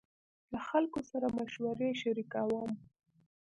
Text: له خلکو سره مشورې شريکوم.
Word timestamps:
له 0.51 0.59
خلکو 0.69 0.99
سره 1.09 1.27
مشورې 1.37 1.89
شريکوم. 2.01 2.71